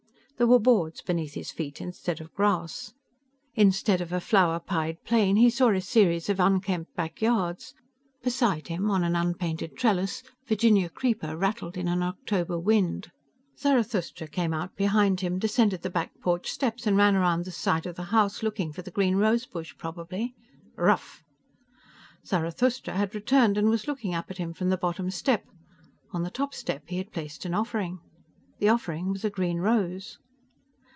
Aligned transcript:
There 0.37 0.47
were 0.47 0.57
boards 0.57 1.01
beneath 1.03 1.35
his 1.35 1.51
feet 1.51 1.79
instead 1.79 2.19
of 2.19 2.33
grass. 2.33 2.95
Instead 3.53 4.01
of 4.01 4.11
a 4.11 4.19
flower 4.19 4.59
pied 4.59 4.97
plain, 5.03 5.35
he 5.35 5.51
saw 5.51 5.69
a 5.69 5.79
series 5.81 6.29
of 6.29 6.39
unkempt 6.39 6.95
back 6.95 7.21
yards. 7.21 7.75
Beside 8.23 8.67
him 8.67 8.89
on 8.89 9.03
an 9.03 9.15
unpainted 9.15 9.77
trellis, 9.77 10.23
Virginia 10.47 10.89
creeper 10.89 11.37
rattled 11.37 11.77
in 11.77 11.87
an 11.87 12.01
October 12.01 12.57
wind. 12.57 13.11
Zarathustra 13.55 14.27
came 14.27 14.51
out 14.51 14.75
behind 14.75 15.19
him, 15.19 15.37
descended 15.37 15.83
the 15.83 15.91
back 15.91 16.19
porch 16.21 16.49
steps 16.49 16.87
and 16.87 16.97
ran 16.97 17.15
around 17.15 17.45
the 17.45 17.51
side 17.51 17.85
of 17.85 17.95
the 17.95 18.05
house. 18.05 18.41
Looking 18.41 18.73
for 18.73 18.81
the 18.81 18.89
green 18.89 19.17
rose 19.17 19.45
bush 19.45 19.75
probably. 19.77 20.33
"Ruf!" 20.75 21.23
Zarathustra 22.25 22.95
had 22.95 23.13
returned 23.13 23.59
and 23.59 23.69
was 23.69 23.87
looking 23.87 24.15
up 24.15 24.31
at 24.31 24.39
him 24.39 24.53
from 24.55 24.69
the 24.69 24.75
bottom 24.77 25.11
step. 25.11 25.45
On 26.13 26.23
the 26.23 26.31
top 26.31 26.55
step 26.55 26.85
he 26.89 26.97
had 26.97 27.11
placed 27.13 27.45
an 27.45 27.53
offering. 27.53 27.99
The 28.57 28.69
offering 28.69 29.11
was 29.11 29.23
a 29.23 29.29
green 29.29 29.59
rose. 29.59 30.17